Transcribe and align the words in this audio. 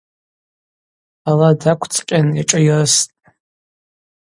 Ала 1.29 1.49
даквцӏкъьан 1.59 2.27
йашӏайрыстӏ. 2.37 3.07